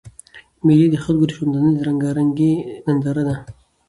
مېلې 0.65 0.87
د 0.93 0.97
خلکو 1.03 1.25
د 1.27 1.31
ژوندانه 1.37 1.71
د 1.75 1.79
رنګارنګۍ 1.87 2.53
ننداره 2.85 3.23
ده. 3.27 3.35